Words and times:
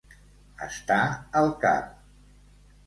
Estar 0.69 1.03
al 1.43 1.55
cap. 1.67 1.95